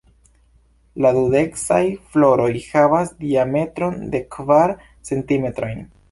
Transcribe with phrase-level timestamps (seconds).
[1.05, 1.81] La duseksaj
[2.15, 4.73] floroj havas diametron de kvar
[5.11, 5.85] centimetrojn.